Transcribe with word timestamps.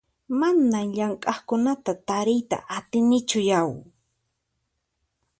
Manan 0.39 0.87
llamk'aqkunata 0.95 1.93
tariyta 2.07 2.57
atinichu 2.77 3.39
yau! 3.49 3.71